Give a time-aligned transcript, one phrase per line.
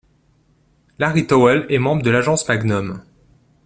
[0.97, 3.03] Larry Towell est membre de l'Agence Magnum.